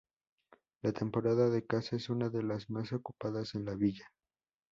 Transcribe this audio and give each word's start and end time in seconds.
La 0.81 0.93
Temporada 0.93 1.51
de 1.51 1.63
caza 1.67 1.95
es 1.95 2.09
una 2.09 2.29
de 2.31 2.41
las 2.41 2.71
más 2.71 2.91
ocupadas 2.91 3.53
en 3.53 3.65
la 3.65 3.75
villa. 3.75 4.11